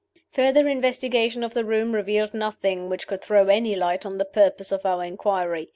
[0.31, 4.71] "Further investigation of the room revealed nothing which could throw any light on the purpose
[4.71, 5.69] of our inquiry.